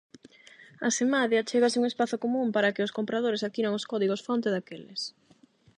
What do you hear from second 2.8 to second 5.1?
os compradores adquiran os códigos fonte daqueles.